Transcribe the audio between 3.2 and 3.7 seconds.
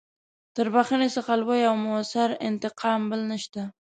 نشته.